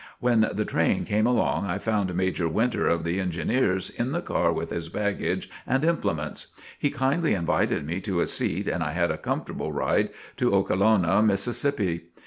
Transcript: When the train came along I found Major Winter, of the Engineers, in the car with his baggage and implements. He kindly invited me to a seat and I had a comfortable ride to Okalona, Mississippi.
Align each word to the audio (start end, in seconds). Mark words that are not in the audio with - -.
When 0.19 0.49
the 0.51 0.65
train 0.65 1.05
came 1.05 1.27
along 1.27 1.67
I 1.67 1.77
found 1.77 2.15
Major 2.15 2.49
Winter, 2.49 2.87
of 2.87 3.03
the 3.03 3.19
Engineers, 3.19 3.91
in 3.91 4.13
the 4.13 4.21
car 4.23 4.51
with 4.51 4.71
his 4.71 4.89
baggage 4.89 5.47
and 5.67 5.85
implements. 5.85 6.47
He 6.79 6.89
kindly 6.89 7.35
invited 7.35 7.85
me 7.85 8.01
to 8.01 8.21
a 8.21 8.25
seat 8.25 8.67
and 8.67 8.83
I 8.83 8.93
had 8.93 9.11
a 9.11 9.17
comfortable 9.19 9.71
ride 9.71 10.09
to 10.37 10.53
Okalona, 10.53 11.21
Mississippi. 11.23 12.05